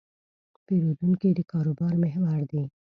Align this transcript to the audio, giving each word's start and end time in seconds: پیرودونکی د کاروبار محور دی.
پیرودونکی 0.65 1.29
د 1.37 1.39
کاروبار 1.51 1.93
محور 2.03 2.41
دی. 2.51 2.63